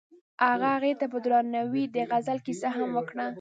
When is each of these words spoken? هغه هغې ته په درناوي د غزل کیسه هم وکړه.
هغه 0.49 0.67
هغې 0.75 0.93
ته 0.99 1.05
په 1.11 1.17
درناوي 1.25 1.83
د 1.95 1.97
غزل 2.09 2.37
کیسه 2.45 2.69
هم 2.77 2.89
وکړه. 2.97 3.25